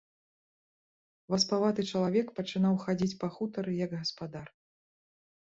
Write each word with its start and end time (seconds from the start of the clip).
Васпаваты 1.33 1.81
чалавек 1.93 2.27
пачынаў 2.39 2.73
хадзіць 2.87 3.19
па 3.25 3.29
хутары, 3.37 3.71
як 3.85 3.91
гаспадар. 4.01 4.47